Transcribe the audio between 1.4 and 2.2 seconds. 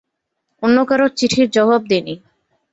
জবাব দিই নি।